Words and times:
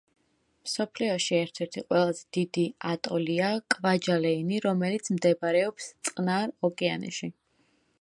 მსოფლიოში 0.67 1.35
ერთ-ერთი 1.39 1.83
ყველაზე 1.91 2.23
დიდი 2.39 2.65
ატოლია 2.93 3.53
კვაჯალეინი, 3.75 4.65
რომელიც 4.67 5.15
მდებარეობს 5.19 5.95
წყნარ 6.11 6.53
ოკეანეში. 6.71 7.35